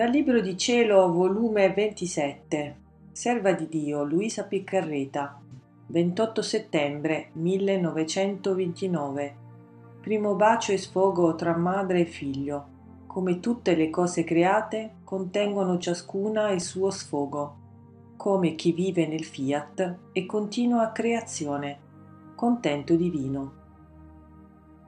Dal 0.00 0.08
Libro 0.08 0.40
di 0.40 0.56
Cielo, 0.56 1.12
volume 1.12 1.74
27, 1.74 2.76
Serva 3.12 3.52
di 3.52 3.68
Dio, 3.68 4.02
Luisa 4.02 4.44
Piccarreta, 4.44 5.38
28 5.88 6.40
settembre 6.40 7.28
1929. 7.34 9.34
Primo 10.00 10.34
bacio 10.36 10.72
e 10.72 10.78
sfogo 10.78 11.34
tra 11.34 11.54
madre 11.54 12.00
e 12.00 12.06
figlio. 12.06 12.68
Come 13.06 13.40
tutte 13.40 13.74
le 13.74 13.90
cose 13.90 14.24
create, 14.24 15.00
contengono 15.04 15.76
ciascuna 15.76 16.50
il 16.50 16.62
suo 16.62 16.90
sfogo. 16.90 17.56
Come 18.16 18.54
chi 18.54 18.72
vive 18.72 19.06
nel 19.06 19.24
fiat 19.24 19.96
e 20.12 20.24
continua 20.24 20.92
creazione. 20.92 21.78
Contento 22.34 22.96
divino. 22.96 23.52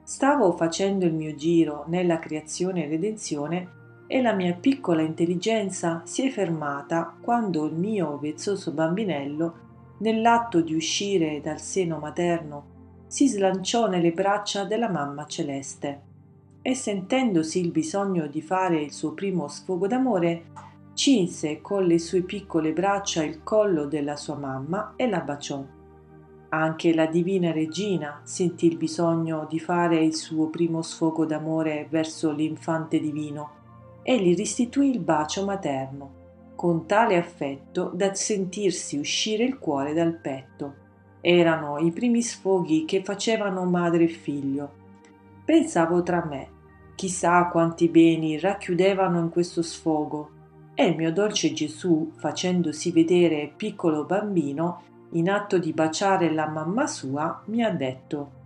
Stavo 0.01 0.53
facendo 0.53 1.05
il 1.05 1.13
mio 1.13 1.35
giro 1.35 1.83
nella 1.85 2.17
creazione 2.17 2.85
e 2.85 2.89
redenzione 2.89 3.81
e 4.13 4.21
la 4.21 4.33
mia 4.33 4.53
piccola 4.53 5.01
intelligenza 5.01 6.03
si 6.05 6.27
è 6.27 6.29
fermata 6.29 7.17
quando 7.19 7.65
il 7.65 7.73
mio 7.73 8.19
vezzoso 8.19 8.69
bambinello, 8.69 9.55
nell'atto 10.01 10.61
di 10.61 10.75
uscire 10.75 11.41
dal 11.41 11.59
seno 11.59 11.97
materno, 11.97 13.05
si 13.07 13.27
slanciò 13.27 13.87
nelle 13.87 14.11
braccia 14.11 14.65
della 14.65 14.87
mamma 14.87 15.25
celeste 15.25 16.01
e 16.61 16.75
sentendosi 16.75 17.59
il 17.59 17.71
bisogno 17.71 18.27
di 18.27 18.39
fare 18.43 18.83
il 18.83 18.91
suo 18.91 19.13
primo 19.13 19.47
sfogo 19.47 19.87
d'amore, 19.87 20.43
cinse 20.93 21.59
con 21.59 21.83
le 21.83 21.97
sue 21.97 22.21
piccole 22.21 22.71
braccia 22.71 23.23
il 23.23 23.41
collo 23.41 23.85
della 23.85 24.15
sua 24.15 24.35
mamma 24.35 24.93
e 24.95 25.09
la 25.09 25.21
baciò. 25.21 25.65
Anche 26.49 26.93
la 26.93 27.07
divina 27.07 27.51
regina 27.51 28.21
sentì 28.21 28.67
il 28.67 28.77
bisogno 28.77 29.47
di 29.49 29.59
fare 29.59 30.03
il 30.03 30.13
suo 30.13 30.49
primo 30.49 30.83
sfogo 30.83 31.25
d'amore 31.25 31.87
verso 31.89 32.31
l'infante 32.31 32.99
divino 32.99 33.61
e 34.03 34.21
gli 34.21 34.35
restituì 34.35 34.89
il 34.89 34.99
bacio 34.99 35.45
materno, 35.45 36.21
con 36.55 36.85
tale 36.85 37.17
affetto 37.17 37.91
da 37.93 38.13
sentirsi 38.13 38.97
uscire 38.97 39.43
il 39.43 39.57
cuore 39.57 39.93
dal 39.93 40.13
petto. 40.13 40.75
Erano 41.21 41.79
i 41.79 41.91
primi 41.91 42.21
sfoghi 42.21 42.85
che 42.85 43.01
facevano 43.01 43.63
madre 43.63 44.03
e 44.03 44.09
figlio. 44.09 44.71
Pensavo 45.45 46.03
tra 46.03 46.25
me, 46.25 46.49
chissà 46.95 47.47
quanti 47.47 47.87
beni 47.87 48.37
racchiudevano 48.37 49.19
in 49.19 49.29
questo 49.29 49.61
sfogo, 49.61 50.29
e 50.75 50.85
il 50.85 50.95
mio 50.95 51.11
dolce 51.13 51.53
Gesù, 51.53 52.11
facendosi 52.15 52.91
vedere 52.91 53.53
piccolo 53.55 54.05
bambino, 54.05 54.81
in 55.11 55.29
atto 55.29 55.59
di 55.59 55.71
baciare 55.71 56.31
la 56.31 56.47
mamma 56.47 56.87
sua, 56.87 57.41
mi 57.45 57.63
ha 57.63 57.69
detto 57.69 58.41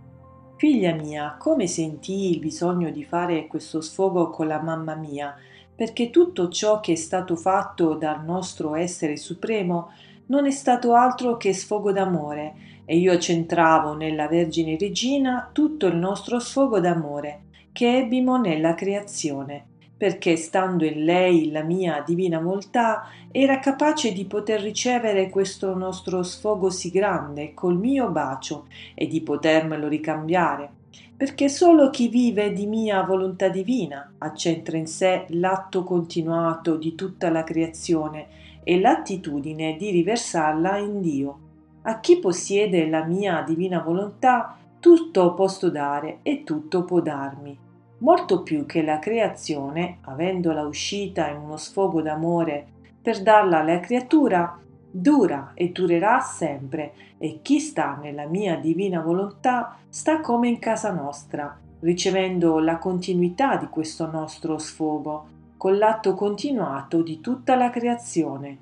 Figlia 0.58 0.92
mia, 0.92 1.36
come 1.38 1.68
sentii 1.68 2.32
il 2.32 2.40
bisogno 2.40 2.90
di 2.90 3.04
fare 3.04 3.46
questo 3.46 3.80
sfogo 3.80 4.28
con 4.28 4.48
la 4.48 4.60
mamma 4.60 4.96
mia, 4.96 5.32
perché 5.72 6.10
tutto 6.10 6.48
ciò 6.48 6.80
che 6.80 6.94
è 6.94 6.96
stato 6.96 7.36
fatto 7.36 7.94
dal 7.94 8.24
nostro 8.24 8.74
essere 8.74 9.16
supremo 9.16 9.92
non 10.26 10.46
è 10.46 10.50
stato 10.50 10.94
altro 10.94 11.36
che 11.36 11.54
sfogo 11.54 11.92
d'amore, 11.92 12.82
e 12.86 12.96
io 12.96 13.16
centravo 13.18 13.94
nella 13.94 14.26
Vergine 14.26 14.76
Regina 14.76 15.48
tutto 15.52 15.86
il 15.86 15.94
nostro 15.94 16.40
sfogo 16.40 16.80
d'amore 16.80 17.42
che 17.70 17.98
ebbimo 17.98 18.36
nella 18.36 18.74
creazione, 18.74 19.64
perché 19.98 20.36
stando 20.36 20.84
in 20.84 21.04
lei 21.04 21.50
la 21.50 21.62
mia 21.62 22.02
divina 22.06 22.38
voltà 22.38 23.08
era 23.30 23.58
capace 23.58 24.12
di 24.12 24.24
poter 24.24 24.62
ricevere 24.62 25.28
questo 25.28 25.76
nostro 25.76 26.22
sfogo 26.22 26.70
sì 26.70 26.90
grande 26.90 27.52
col 27.52 27.76
mio 27.76 28.08
bacio 28.08 28.68
e 28.94 29.06
di 29.06 29.20
potermelo 29.20 29.88
ricambiare 29.88 30.76
perché 31.18 31.48
solo 31.48 31.90
chi 31.90 32.08
vive 32.08 32.52
di 32.52 32.66
mia 32.66 33.02
volontà 33.02 33.48
divina 33.48 34.14
accentra 34.18 34.76
in 34.76 34.86
sé 34.86 35.24
l'atto 35.30 35.82
continuato 35.82 36.76
di 36.76 36.94
tutta 36.94 37.28
la 37.28 37.42
creazione 37.42 38.28
e 38.62 38.78
l'attitudine 38.78 39.76
di 39.76 39.90
riversarla 39.90 40.76
in 40.76 41.00
Dio. 41.00 41.38
A 41.82 41.98
chi 41.98 42.20
possiede 42.20 42.86
la 42.86 43.02
mia 43.02 43.42
divina 43.42 43.80
volontà, 43.80 44.56
tutto 44.78 45.34
posso 45.34 45.70
dare 45.70 46.18
e 46.22 46.44
tutto 46.44 46.84
può 46.84 47.00
darmi. 47.00 47.67
Molto 47.98 48.42
più 48.42 48.64
che 48.64 48.82
la 48.82 49.00
creazione, 49.00 49.98
avendola 50.02 50.62
uscita 50.62 51.28
in 51.28 51.38
uno 51.38 51.56
sfogo 51.56 52.00
d'amore 52.00 52.66
per 53.02 53.22
darla 53.22 53.58
alla 53.58 53.80
creatura, 53.80 54.56
dura 54.90 55.50
e 55.54 55.70
durerà 55.70 56.20
sempre, 56.20 56.92
e 57.18 57.40
chi 57.42 57.58
sta 57.58 57.98
nella 58.00 58.26
mia 58.26 58.56
divina 58.56 59.00
volontà 59.00 59.78
sta 59.88 60.20
come 60.20 60.48
in 60.48 60.60
casa 60.60 60.92
nostra, 60.92 61.58
ricevendo 61.80 62.60
la 62.60 62.78
continuità 62.78 63.56
di 63.56 63.66
questo 63.66 64.08
nostro 64.08 64.58
sfogo, 64.58 65.36
con 65.56 65.76
l'atto 65.76 66.14
continuato 66.14 67.02
di 67.02 67.20
tutta 67.20 67.56
la 67.56 67.70
creazione, 67.70 68.56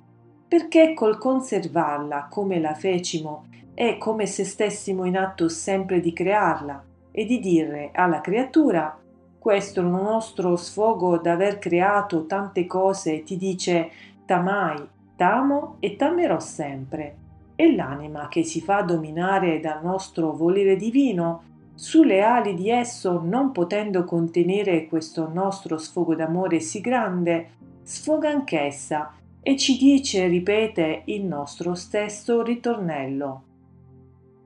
perché 0.49 0.95
col 0.95 1.19
conservarla 1.19 2.29
come 2.31 2.59
la 2.59 2.73
fecimo 2.73 3.47
è 3.75 3.99
come 3.99 4.25
se 4.25 4.45
stessimo 4.45 5.05
in 5.05 5.19
atto 5.19 5.51
sempre 5.51 6.01
di 6.01 6.15
crearla 6.15 6.83
e 7.11 7.27
di 7.27 7.39
dire 7.39 7.91
alla 7.93 8.23
creatura 8.23 8.99
questo 9.47 9.81
nostro 9.81 10.57
sfogo 10.57 11.19
d'aver 11.19 11.61
creato 11.61 12.27
tante 12.27 12.67
cose 12.67 13.23
ti 13.23 13.37
dice 13.37 13.91
tamai 14.25 14.77
t'amo 15.15 15.77
e 15.79 15.95
t'amerò 15.95 16.41
sempre. 16.41 17.17
E 17.55 17.73
l'anima 17.73 18.27
che 18.27 18.43
si 18.43 18.61
fa 18.61 18.83
dominare 18.83 19.61
dal 19.61 19.85
nostro 19.85 20.33
volere 20.33 20.75
divino, 20.75 21.43
sulle 21.77 22.23
ali 22.23 22.55
di 22.55 22.71
esso, 22.71 23.23
non 23.23 23.53
potendo 23.53 24.03
contenere 24.03 24.89
questo 24.89 25.31
nostro 25.33 25.79
sfogo 25.79 26.17
d'amore 26.17 26.59
sì 26.59 26.81
grande, 26.81 27.51
sfoga 27.85 28.29
anch'essa 28.29 29.15
e 29.41 29.57
ci 29.57 29.77
dice, 29.79 30.27
ripete, 30.27 31.03
il 31.05 31.23
nostro 31.23 31.77
stesso 31.77 32.43
ritornello. 32.43 33.43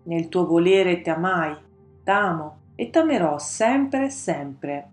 Nel 0.03 0.29
tuo 0.29 0.45
volere 0.45 1.01
t'amai, 1.01 1.57
t'amo 2.05 2.60
e 2.81 2.89
t'amerò 2.89 3.39
sempre, 3.39 4.09
sempre. 4.09 4.89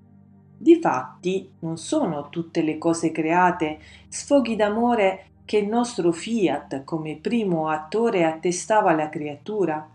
Difatti, 0.57 1.51
non 1.59 1.77
sono 1.77 2.27
tutte 2.27 2.61
le 2.61 2.77
cose 2.77 3.13
create 3.13 3.79
sfoghi 4.09 4.57
d'amore 4.57 5.27
che 5.45 5.59
il 5.59 5.69
nostro 5.69 6.11
fiat 6.11 6.83
come 6.83 7.15
primo 7.15 7.69
attore 7.69 8.25
attestava 8.25 8.91
la 8.91 9.07
creatura. 9.07 9.89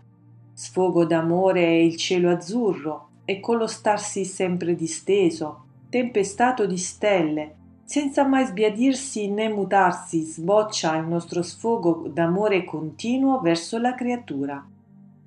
Sfogo 0.53 1.05
d'amore 1.05 1.65
è 1.65 1.69
il 1.69 1.95
cielo 1.95 2.31
azzurro 2.31 3.09
e 3.25 3.39
con 3.39 3.57
lo 3.57 3.67
starsi 3.67 4.25
sempre 4.25 4.73
disteso, 4.73 5.65
tempestato 5.89 6.65
di 6.65 6.79
stelle, 6.79 7.55
senza 7.83 8.25
mai 8.25 8.47
sbiadirsi 8.47 9.29
né 9.29 9.49
mutarsi, 9.49 10.21
sboccia 10.21 10.95
il 10.95 11.05
nostro 11.05 11.43
sfogo 11.43 12.07
d'amore 12.11 12.63
continuo 12.63 13.39
verso 13.39 13.77
la 13.77 13.93
creatura. 13.93 14.67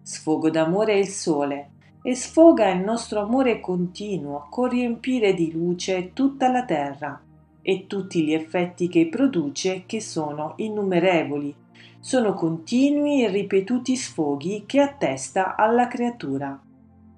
Sfogo 0.03 0.51
d'amore 0.51 0.95
è 0.95 0.97
il 0.97 1.09
sole, 1.09 1.71
e 2.07 2.15
sfoga 2.15 2.71
il 2.71 2.85
nostro 2.85 3.21
amore 3.23 3.59
continuo 3.59 4.47
con 4.49 4.69
riempire 4.69 5.35
di 5.35 5.51
luce 5.51 6.13
tutta 6.13 6.49
la 6.49 6.65
terra 6.65 7.21
e 7.61 7.89
tutti 7.89 8.23
gli 8.23 8.33
effetti 8.33 8.87
che 8.87 9.09
produce, 9.09 9.83
che 9.87 10.01
sono 10.01 10.53
innumerevoli. 10.55 11.53
Sono 11.99 12.35
continui 12.35 13.25
e 13.25 13.29
ripetuti 13.29 13.97
sfoghi 13.97 14.63
che 14.67 14.81
attesta 14.81 15.57
alla 15.57 15.89
creatura. 15.89 16.57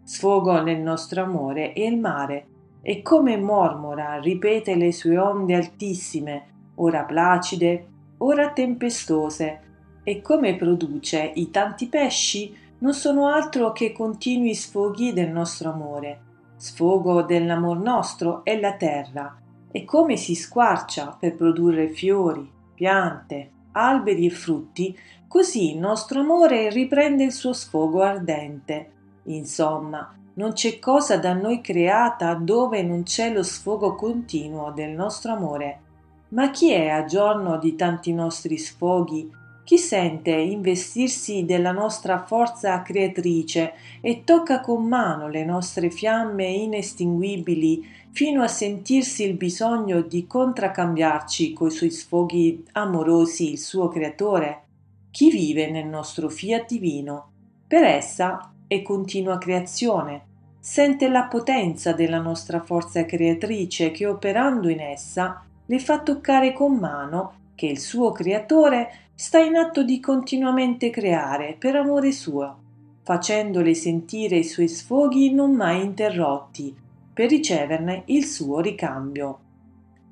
Sfogo 0.04 0.62
nel 0.62 0.80
nostro 0.80 1.22
amore 1.22 1.74
è 1.74 1.80
il 1.82 1.98
mare, 1.98 2.46
e 2.80 3.02
come 3.02 3.36
mormora 3.36 4.18
ripete 4.18 4.74
le 4.74 4.92
sue 4.92 5.18
onde 5.18 5.54
altissime, 5.54 6.46
ora 6.76 7.04
placide, 7.04 7.88
ora 8.16 8.52
tempestose, 8.52 9.60
e 10.02 10.22
come 10.22 10.56
produce 10.56 11.30
i 11.34 11.50
tanti 11.50 11.88
pesci 11.88 12.66
non 12.78 12.94
sono 12.94 13.26
altro 13.28 13.72
che 13.72 13.92
continui 13.92 14.54
sfoghi 14.54 15.12
del 15.12 15.30
nostro 15.30 15.70
amore. 15.70 16.20
Sfogo 16.56 17.22
dell'amor 17.22 17.78
nostro 17.78 18.44
è 18.44 18.58
la 18.58 18.74
terra, 18.74 19.36
e 19.70 19.84
come 19.84 20.16
si 20.16 20.34
squarcia 20.34 21.16
per 21.18 21.34
produrre 21.34 21.88
fiori, 21.88 22.50
piante, 22.74 23.50
alberi 23.72 24.26
e 24.26 24.30
frutti, 24.30 24.96
così 25.26 25.72
il 25.72 25.78
nostro 25.78 26.20
amore 26.20 26.70
riprende 26.70 27.24
il 27.24 27.32
suo 27.32 27.52
sfogo 27.52 28.02
ardente. 28.02 28.90
Insomma, 29.24 30.14
non 30.34 30.52
c'è 30.52 30.78
cosa 30.78 31.18
da 31.18 31.32
noi 31.32 31.60
creata 31.60 32.34
dove 32.34 32.82
non 32.82 33.02
c'è 33.02 33.32
lo 33.32 33.42
sfogo 33.42 33.94
continuo 33.94 34.70
del 34.70 34.90
nostro 34.90 35.32
amore. 35.32 35.80
Ma 36.28 36.50
chi 36.50 36.70
è 36.72 36.88
a 36.88 37.04
giorno 37.04 37.58
di 37.58 37.74
tanti 37.74 38.12
nostri 38.12 38.56
sfoghi? 38.56 39.30
Chi 39.68 39.76
sente 39.76 40.30
investirsi 40.30 41.44
della 41.44 41.72
nostra 41.72 42.24
forza 42.24 42.80
creatrice 42.80 43.74
e 44.00 44.24
tocca 44.24 44.62
con 44.62 44.86
mano 44.86 45.28
le 45.28 45.44
nostre 45.44 45.90
fiamme 45.90 46.46
inestinguibili 46.46 47.86
fino 48.10 48.42
a 48.42 48.48
sentirsi 48.48 49.24
il 49.24 49.34
bisogno 49.34 50.00
di 50.00 50.26
contraccambiarci 50.26 51.52
coi 51.52 51.70
suoi 51.70 51.90
sfoghi 51.90 52.64
amorosi 52.72 53.50
il 53.50 53.58
suo 53.58 53.88
creatore? 53.88 54.62
Chi 55.10 55.30
vive 55.30 55.70
nel 55.70 55.86
nostro 55.86 56.30
fiat 56.30 56.66
divino? 56.66 57.30
Per 57.66 57.84
essa 57.84 58.50
è 58.66 58.80
continua 58.80 59.36
creazione, 59.36 60.22
sente 60.58 61.10
la 61.10 61.24
potenza 61.24 61.92
della 61.92 62.20
nostra 62.20 62.62
forza 62.62 63.04
creatrice 63.04 63.90
che 63.90 64.06
operando 64.06 64.70
in 64.70 64.80
essa 64.80 65.44
le 65.66 65.78
fa 65.78 66.00
toccare 66.00 66.54
con 66.54 66.74
mano 66.78 67.32
che 67.58 67.66
il 67.66 67.80
suo 67.80 68.12
creatore 68.12 69.08
sta 69.16 69.40
in 69.40 69.56
atto 69.56 69.82
di 69.82 69.98
continuamente 69.98 70.90
creare 70.90 71.56
per 71.58 71.74
amore 71.74 72.12
suo, 72.12 72.56
facendole 73.02 73.74
sentire 73.74 74.36
i 74.36 74.44
suoi 74.44 74.68
sfoghi 74.68 75.34
non 75.34 75.54
mai 75.54 75.82
interrotti, 75.82 76.72
per 77.12 77.28
riceverne 77.28 78.04
il 78.06 78.24
suo 78.26 78.60
ricambio. 78.60 79.38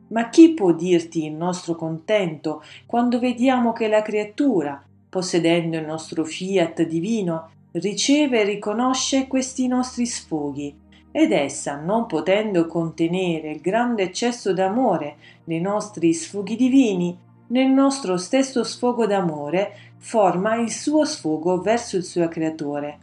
Ma 0.08 0.28
chi 0.28 0.54
può 0.54 0.72
dirti 0.72 1.24
il 1.24 1.34
nostro 1.34 1.76
contento 1.76 2.64
quando 2.84 3.20
vediamo 3.20 3.72
che 3.72 3.86
la 3.86 4.02
creatura, 4.02 4.84
possedendo 5.08 5.76
il 5.76 5.86
nostro 5.86 6.24
fiat 6.24 6.82
divino, 6.82 7.50
riceve 7.74 8.40
e 8.40 8.44
riconosce 8.44 9.28
questi 9.28 9.68
nostri 9.68 10.04
sfoghi, 10.04 10.74
ed 11.12 11.30
essa, 11.30 11.76
non 11.76 12.06
potendo 12.06 12.66
contenere 12.66 13.52
il 13.52 13.60
grande 13.60 14.02
eccesso 14.02 14.52
d'amore 14.52 15.16
nei 15.44 15.60
nostri 15.60 16.12
sfoghi 16.12 16.56
divini, 16.56 17.16
nel 17.48 17.70
nostro 17.70 18.16
stesso 18.16 18.64
sfogo 18.64 19.06
d'amore 19.06 19.94
forma 19.98 20.56
il 20.56 20.70
suo 20.70 21.04
sfogo 21.04 21.60
verso 21.60 21.96
il 21.96 22.04
suo 22.04 22.28
creatore. 22.28 22.98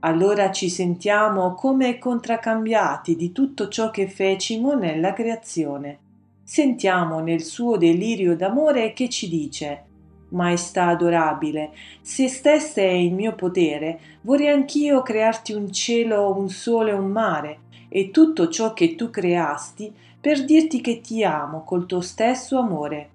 Allora 0.00 0.50
ci 0.50 0.68
sentiamo 0.68 1.54
come 1.54 1.98
contraccambiati 1.98 3.16
di 3.16 3.32
tutto 3.32 3.68
ciò 3.68 3.90
che 3.90 4.08
fecimo 4.08 4.74
nella 4.74 5.12
creazione 5.12 6.08
sentiamo 6.50 7.20
nel 7.20 7.44
suo 7.44 7.76
delirio 7.76 8.34
d'amore 8.34 8.92
che 8.92 9.08
ci 9.08 9.28
dice 9.28 9.84
Maestà 10.30 10.86
adorabile, 10.86 11.70
se 12.00 12.26
stesse 12.26 12.82
in 12.82 13.14
mio 13.14 13.36
potere, 13.36 14.00
vorrei 14.22 14.48
anch'io 14.48 15.00
crearti 15.02 15.52
un 15.52 15.70
cielo, 15.70 16.36
un 16.36 16.48
sole, 16.48 16.90
un 16.90 17.06
mare, 17.06 17.58
e 17.88 18.10
tutto 18.10 18.48
ciò 18.48 18.72
che 18.72 18.96
tu 18.96 19.10
creasti, 19.10 19.92
per 20.20 20.44
dirti 20.44 20.80
che 20.80 21.00
ti 21.00 21.22
amo 21.22 21.62
col 21.62 21.86
tuo 21.86 22.00
stesso 22.00 22.58
amore, 22.58 23.10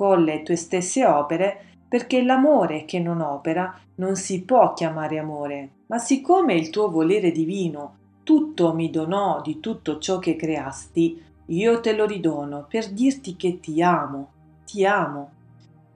con 0.00 0.24
le 0.24 0.42
tue 0.42 0.56
stesse 0.56 1.04
opere, 1.04 1.60
perché 1.86 2.22
l'amore 2.22 2.86
che 2.86 2.98
non 2.98 3.20
opera 3.20 3.78
non 3.96 4.16
si 4.16 4.40
può 4.44 4.72
chiamare 4.72 5.18
amore. 5.18 5.68
Ma 5.88 5.98
siccome 5.98 6.54
il 6.54 6.70
tuo 6.70 6.90
volere 6.90 7.30
divino 7.30 7.96
tutto 8.22 8.72
mi 8.72 8.88
donò 8.88 9.42
di 9.42 9.60
tutto 9.60 9.98
ciò 9.98 10.18
che 10.18 10.36
creasti, 10.36 11.22
io 11.48 11.80
te 11.80 11.94
lo 11.94 12.06
ridono 12.06 12.64
per 12.66 12.90
dirti 12.90 13.36
che 13.36 13.60
ti 13.60 13.82
amo, 13.82 14.30
ti 14.64 14.86
amo. 14.86 15.32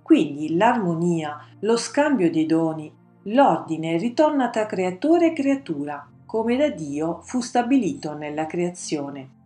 Quindi 0.03 0.55
l'armonia, 0.55 1.39
lo 1.61 1.79
scambio 1.79 2.31
dei 2.31 2.45
doni, 2.45 2.93
l'ordine 3.23 3.97
ritorna 3.97 4.51
tra 4.51 4.67
creatore 4.67 5.29
e 5.29 5.33
creatura, 5.33 6.07
come 6.27 6.59
da 6.59 6.69
Dio 6.69 7.21
fu 7.23 7.41
stabilito 7.41 8.13
nella 8.13 8.45
creazione. 8.45 9.44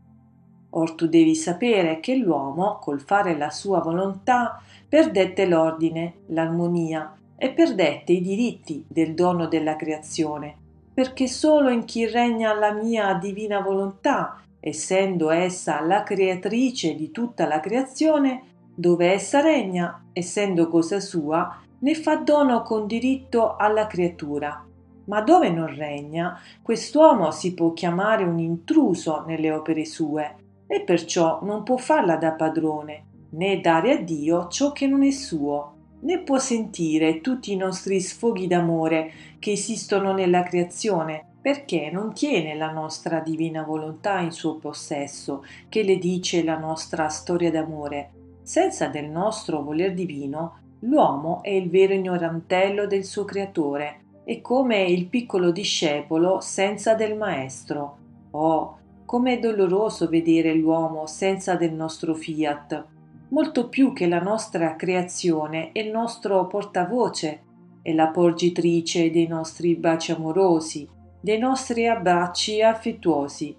Or 0.71 0.95
tu 0.95 1.07
devi 1.07 1.35
sapere 1.35 2.01
che 2.01 2.17
l'uomo, 2.17 2.79
col 2.81 3.01
fare 3.01 3.37
la 3.37 3.51
sua 3.51 3.81
volontà, 3.81 4.61
perdette 4.89 5.47
l'ordine, 5.47 6.15
l'armonia 6.27 7.17
e 7.37 7.51
perdette 7.51 8.13
i 8.13 8.21
diritti 8.21 8.85
del 8.87 9.15
dono 9.15 9.47
della 9.47 9.77
creazione, 9.77 10.55
perché 10.93 11.27
solo 11.27 11.71
in 11.71 11.85
chi 11.85 12.07
regna 12.07 12.53
la 12.55 12.73
mia 12.73 13.15
divina 13.15 13.61
volontà 13.61 14.43
essendo 14.61 15.31
essa 15.31 15.81
la 15.81 16.03
creatrice 16.03 16.95
di 16.95 17.11
tutta 17.11 17.47
la 17.47 17.61
creazione, 17.61 18.43
dove 18.75 19.11
essa 19.13 19.41
regna, 19.41 20.05
essendo 20.13 20.69
cosa 20.69 21.01
sua, 21.01 21.61
ne 21.81 21.95
fa 21.95 22.17
dono 22.17 22.63
con 22.63 22.87
diritto 22.87 23.57
alla 23.57 23.87
creatura. 23.87 24.65
Ma 25.05 25.21
dove 25.23 25.51
non 25.51 25.75
regna, 25.75 26.39
quest'uomo 26.61 27.31
si 27.31 27.55
può 27.55 27.73
chiamare 27.73 28.25
un 28.25 28.39
intruso 28.39 29.25
nelle 29.27 29.51
opere 29.51 29.85
sue, 29.85 30.37
e 30.69 30.83
perciò 30.83 31.41
non 31.43 31.65
può 31.65 31.79
farla 31.79 32.17
da 32.17 32.33
padrone, 32.33 33.05
né 33.31 33.61
dare 33.61 33.93
a 33.93 34.01
Dio 34.01 34.47
ciò 34.49 34.71
che 34.71 34.87
non 34.87 35.03
è 35.03 35.11
suo, 35.11 35.73
né 36.01 36.21
può 36.21 36.39
sentire 36.39 37.21
tutti 37.21 37.53
i 37.53 37.57
nostri 37.57 38.01
sfoghi 38.01 38.47
d'amore 38.47 39.11
che 39.39 39.53
esistono 39.53 40.13
nella 40.13 40.43
creazione, 40.43 41.25
perché 41.41 41.91
non 41.91 42.13
tiene 42.13 42.55
la 42.55 42.71
nostra 42.71 43.21
divina 43.21 43.63
volontà 43.63 44.21
in 44.21 44.31
suo 44.31 44.57
possesso, 44.57 45.45
che 45.69 45.83
le 45.83 45.99
dice 45.99 46.45
la 46.45 46.59
nostra 46.59 47.09
storia 47.09 47.51
d'amore. 47.51 48.11
Senza 48.43 48.89
del 48.89 49.09
nostro 49.09 49.63
voler 49.63 49.95
divino, 49.95 50.59
l'uomo 50.81 51.43
è 51.43 51.51
il 51.51 51.71
vero 51.71 51.95
ignorantello 51.95 52.87
del 52.87 53.05
suo 53.05 53.25
creatore, 53.25 54.01
è 54.25 54.41
come 54.43 54.83
il 54.83 55.07
piccolo 55.07 55.51
discepolo 55.51 56.41
senza 56.41 56.95
del 56.95 57.17
maestro. 57.17 57.97
Oh, 58.33 58.78
com'è 59.09 59.39
doloroso 59.39 60.07
vedere 60.07 60.53
l'uomo 60.53 61.07
senza 61.07 61.55
del 61.55 61.73
nostro 61.73 62.13
fiat, 62.13 62.85
molto 63.31 63.71
più 63.71 63.95
che 63.95 64.07
la 64.07 64.21
nostra 64.21 64.77
creazione 64.77 65.73
è 65.73 65.79
il 65.79 65.91
nostro 65.91 66.47
portavoce, 66.47 67.41
è 67.81 67.95
la 67.95 68.09
porgitrice 68.09 69.11
dei 69.11 69.27
nostri 69.27 69.77
baci 69.77 70.13
amorosi, 70.13 70.87
dei 71.23 71.39
nostri 71.39 71.89
abbracci 71.89 72.61
affettuosi. 72.61 73.57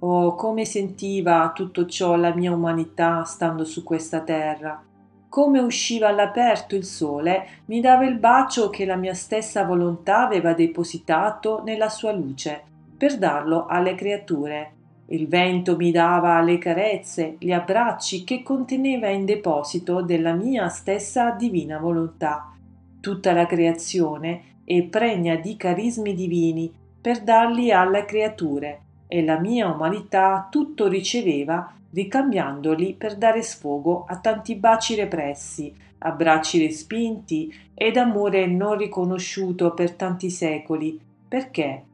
Oh, 0.00 0.34
come 0.34 0.64
sentiva 0.64 1.52
tutto 1.54 1.86
ciò 1.86 2.16
la 2.16 2.34
mia 2.34 2.50
umanità 2.50 3.22
stando 3.22 3.64
su 3.64 3.84
questa 3.84 4.22
terra. 4.22 4.82
Come 5.28 5.60
usciva 5.60 6.08
all'aperto 6.08 6.74
il 6.74 6.84
sole, 6.84 7.46
mi 7.66 7.80
dava 7.80 8.04
il 8.04 8.18
bacio 8.18 8.68
che 8.68 8.84
la 8.84 8.96
mia 8.96 9.14
stessa 9.14 9.64
volontà 9.64 10.24
aveva 10.24 10.54
depositato 10.54 11.62
nella 11.64 11.88
sua 11.88 12.10
luce, 12.10 12.64
per 13.02 13.18
darlo 13.18 13.66
alle 13.66 13.96
creature. 13.96 14.70
Il 15.06 15.26
vento 15.26 15.74
mi 15.74 15.90
dava 15.90 16.40
le 16.40 16.56
carezze, 16.58 17.34
gli 17.40 17.50
abbracci 17.50 18.22
che 18.22 18.44
conteneva 18.44 19.08
in 19.08 19.24
deposito 19.24 20.02
della 20.02 20.34
mia 20.34 20.68
stessa 20.68 21.32
divina 21.32 21.78
volontà. 21.78 22.54
Tutta 23.00 23.32
la 23.32 23.44
creazione 23.46 24.60
è 24.64 24.84
pregna 24.84 25.34
di 25.34 25.56
carismi 25.56 26.14
divini 26.14 26.72
per 27.00 27.22
darli 27.22 27.72
alle 27.72 28.04
creature 28.04 28.82
e 29.08 29.24
la 29.24 29.40
mia 29.40 29.66
umanità 29.66 30.46
tutto 30.48 30.86
riceveva 30.86 31.74
ricambiandoli 31.90 32.94
per 32.94 33.16
dare 33.16 33.42
sfogo 33.42 34.04
a 34.06 34.18
tanti 34.18 34.54
baci 34.54 34.94
repressi, 34.94 35.74
abbracci 35.98 36.64
respinti 36.64 37.52
ed 37.74 37.96
amore 37.96 38.46
non 38.46 38.76
riconosciuto 38.76 39.74
per 39.74 39.90
tanti 39.94 40.30
secoli, 40.30 41.00
perché, 41.26 41.86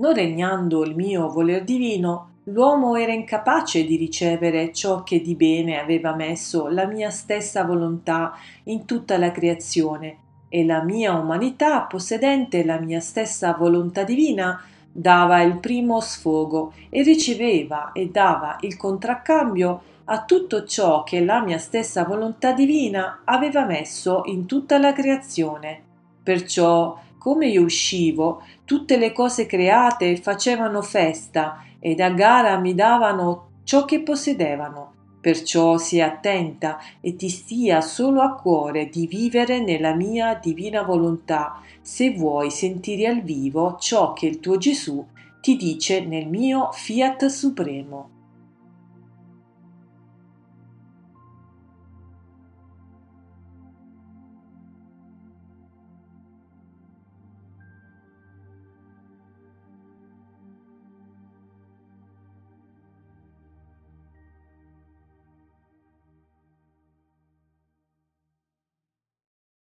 non 0.00 0.14
regnando 0.14 0.82
il 0.82 0.96
mio 0.96 1.28
voler 1.28 1.62
divino, 1.62 2.28
l'uomo 2.44 2.96
era 2.96 3.12
incapace 3.12 3.84
di 3.84 3.96
ricevere 3.96 4.72
ciò 4.72 5.02
che 5.02 5.20
di 5.20 5.34
bene 5.34 5.78
aveva 5.78 6.14
messo 6.14 6.68
la 6.68 6.86
mia 6.86 7.10
stessa 7.10 7.64
volontà 7.64 8.32
in 8.64 8.86
tutta 8.86 9.18
la 9.18 9.30
creazione 9.30 10.16
e 10.48 10.64
la 10.64 10.82
mia 10.82 11.12
umanità, 11.12 11.82
possedente 11.82 12.64
la 12.64 12.80
mia 12.80 13.00
stessa 13.00 13.52
volontà 13.52 14.02
divina, 14.02 14.62
dava 14.90 15.42
il 15.42 15.58
primo 15.58 16.00
sfogo 16.00 16.72
e 16.88 17.02
riceveva 17.02 17.92
e 17.92 18.08
dava 18.08 18.56
il 18.62 18.76
contraccambio 18.76 19.82
a 20.06 20.24
tutto 20.24 20.64
ciò 20.64 21.04
che 21.04 21.22
la 21.22 21.42
mia 21.42 21.58
stessa 21.58 22.04
volontà 22.04 22.52
divina 22.52 23.20
aveva 23.24 23.64
messo 23.66 24.22
in 24.24 24.46
tutta 24.46 24.78
la 24.78 24.92
creazione. 24.92 25.82
Perciò, 26.22 26.98
come 27.20 27.48
io 27.48 27.62
uscivo, 27.62 28.42
tutte 28.64 28.96
le 28.96 29.12
cose 29.12 29.44
create 29.44 30.16
facevano 30.16 30.80
festa 30.80 31.62
ed 31.78 32.00
a 32.00 32.08
gara 32.08 32.58
mi 32.58 32.74
davano 32.74 33.58
ciò 33.62 33.84
che 33.84 34.00
possedevano 34.00 34.94
Perciò 35.20 35.76
sii 35.76 36.00
attenta 36.00 36.78
e 37.02 37.14
ti 37.14 37.28
stia 37.28 37.82
solo 37.82 38.22
a 38.22 38.34
cuore 38.36 38.88
di 38.88 39.06
vivere 39.06 39.60
nella 39.60 39.94
mia 39.94 40.34
divina 40.34 40.82
volontà, 40.82 41.60
se 41.82 42.12
vuoi 42.14 42.50
sentire 42.50 43.06
al 43.06 43.20
vivo 43.20 43.76
ciò 43.78 44.14
che 44.14 44.26
il 44.26 44.40
tuo 44.40 44.56
Gesù 44.56 45.04
ti 45.42 45.56
dice 45.56 46.00
nel 46.00 46.26
mio 46.26 46.70
fiat 46.72 47.26
supremo. 47.26 48.19